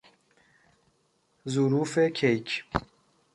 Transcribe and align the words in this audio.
ظروف 1.49 1.97
کیک 2.17 2.47